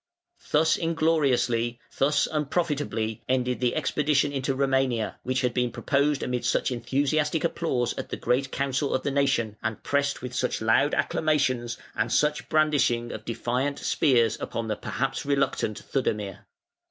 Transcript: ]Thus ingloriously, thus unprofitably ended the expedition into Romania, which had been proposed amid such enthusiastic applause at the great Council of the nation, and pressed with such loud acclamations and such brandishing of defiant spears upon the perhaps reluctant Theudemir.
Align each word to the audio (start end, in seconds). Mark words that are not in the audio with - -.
]Thus 0.51 0.77
ingloriously, 0.77 1.79
thus 1.99 2.25
unprofitably 2.31 3.21
ended 3.29 3.59
the 3.59 3.75
expedition 3.75 4.31
into 4.31 4.55
Romania, 4.55 5.19
which 5.21 5.41
had 5.41 5.53
been 5.53 5.71
proposed 5.71 6.23
amid 6.23 6.43
such 6.43 6.71
enthusiastic 6.71 7.43
applause 7.43 7.93
at 7.99 8.09
the 8.09 8.17
great 8.17 8.51
Council 8.51 8.95
of 8.95 9.03
the 9.03 9.11
nation, 9.11 9.57
and 9.61 9.83
pressed 9.83 10.23
with 10.23 10.33
such 10.33 10.59
loud 10.59 10.95
acclamations 10.95 11.77
and 11.95 12.11
such 12.11 12.49
brandishing 12.49 13.11
of 13.11 13.25
defiant 13.25 13.77
spears 13.77 14.39
upon 14.41 14.69
the 14.69 14.75
perhaps 14.75 15.23
reluctant 15.23 15.77
Theudemir. 15.77 16.47